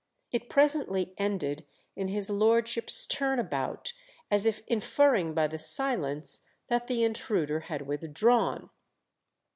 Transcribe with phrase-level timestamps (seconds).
[0.31, 1.63] It presently ended
[1.95, 3.93] in his lordship's turn about
[4.31, 8.71] as if inferring by the silence that the intruder had withdrawn.